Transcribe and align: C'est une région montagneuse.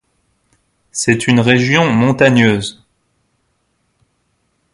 C'est 0.91 1.27
une 1.27 1.39
région 1.39 1.93
montagneuse. 1.93 2.83